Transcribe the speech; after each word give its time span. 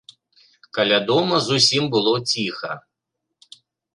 Каля 0.77 0.97
дома 1.09 1.35
зусім 1.49 1.83
было 1.95 2.13
ціха. 2.31 2.71